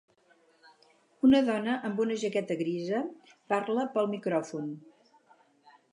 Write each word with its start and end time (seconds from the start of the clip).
Una 1.27 1.41
dona 1.49 1.75
amb 1.89 2.01
una 2.07 2.17
jaqueta 2.23 2.57
grisa 2.63 3.03
parla 3.55 3.87
pel 3.99 4.11
micròfon. 4.15 4.73